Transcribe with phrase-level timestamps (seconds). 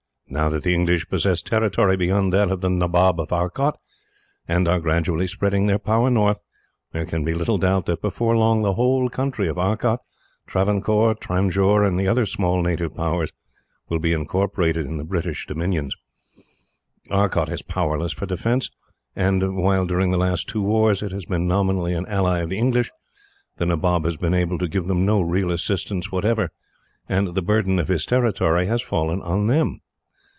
[0.33, 3.77] Now that the English possess territory beyond that of the Nabob of Arcot,
[4.47, 6.39] and are gradually spreading their power north,
[6.93, 9.99] there can be little doubt that, before long, the whole country of Arcot,
[10.47, 13.33] Travancore, Tanjore, and other small native powers
[13.89, 15.93] will be incorporated in their dominions.
[17.09, 18.71] Arcot is powerless for defence,
[19.17, 22.57] and while, during the last two wars, it has been nominally an ally of the
[22.57, 22.89] English,
[23.57, 26.51] the Nabob has been able to give them no real assistance whatever,
[27.09, 29.81] and the burden of his territory has fallen on them.